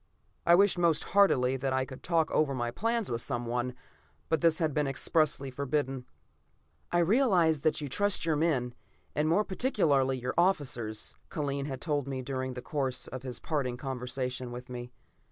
I 0.47 0.55
wished 0.55 0.79
most 0.79 1.03
heartily 1.13 1.57
that 1.57 1.73
I 1.73 1.85
could 1.85 2.01
talk 2.01 2.31
over 2.31 2.55
my 2.55 2.71
plans 2.71 3.11
with 3.11 3.21
someone, 3.21 3.75
but 4.29 4.41
this 4.41 4.57
had 4.57 4.73
been 4.73 4.87
expressly 4.87 5.51
forbidden. 5.51 6.07
"I 6.91 6.97
realize 6.97 7.61
that 7.61 7.79
you 7.81 7.87
trust 7.87 8.25
your 8.25 8.35
men, 8.35 8.73
and 9.13 9.29
more 9.29 9.43
particularly 9.43 10.17
your 10.17 10.33
officers," 10.39 11.15
Kellen 11.29 11.67
had 11.67 11.81
told 11.81 12.07
me 12.07 12.23
during 12.23 12.55
the 12.55 12.63
course 12.63 13.05
of 13.09 13.21
his 13.21 13.39
parting 13.39 13.77
conversation 13.77 14.51
with 14.51 14.69
me. 14.69 14.91